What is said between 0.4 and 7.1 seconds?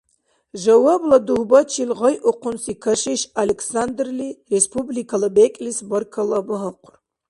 Жавабла дугьбачил гъайухъунси кашиш Александрли республикала бекӀлис баркалла багьахъур.